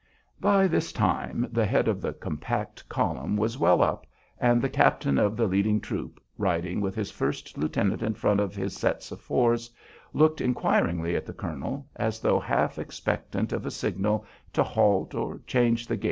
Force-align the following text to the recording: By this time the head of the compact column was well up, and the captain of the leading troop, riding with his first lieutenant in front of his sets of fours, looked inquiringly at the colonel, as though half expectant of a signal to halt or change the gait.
By 0.39 0.65
this 0.67 0.91
time 0.91 1.47
the 1.51 1.67
head 1.67 1.87
of 1.87 2.01
the 2.01 2.11
compact 2.11 2.89
column 2.89 3.37
was 3.37 3.59
well 3.59 3.83
up, 3.83 4.07
and 4.39 4.59
the 4.59 4.67
captain 4.67 5.19
of 5.19 5.37
the 5.37 5.45
leading 5.45 5.79
troop, 5.79 6.19
riding 6.39 6.81
with 6.81 6.95
his 6.95 7.11
first 7.11 7.55
lieutenant 7.55 8.01
in 8.01 8.15
front 8.15 8.39
of 8.39 8.55
his 8.55 8.75
sets 8.75 9.11
of 9.11 9.21
fours, 9.21 9.69
looked 10.11 10.41
inquiringly 10.41 11.15
at 11.15 11.27
the 11.27 11.33
colonel, 11.33 11.87
as 11.95 12.19
though 12.19 12.39
half 12.39 12.79
expectant 12.79 13.53
of 13.53 13.63
a 13.63 13.69
signal 13.69 14.25
to 14.53 14.63
halt 14.63 15.13
or 15.13 15.39
change 15.45 15.85
the 15.85 15.97
gait. 15.97 15.99